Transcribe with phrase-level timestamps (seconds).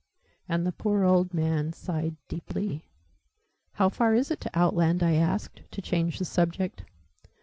[0.49, 2.85] And the poor old man sighed deeply.
[3.73, 6.83] "How far is it to Outland?" I asked, to change the subject.